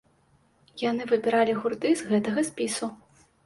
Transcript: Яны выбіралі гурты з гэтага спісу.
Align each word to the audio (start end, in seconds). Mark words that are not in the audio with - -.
Яны 0.83 1.03
выбіралі 1.11 1.57
гурты 1.61 1.95
з 2.03 2.11
гэтага 2.11 2.49
спісу. 2.51 2.95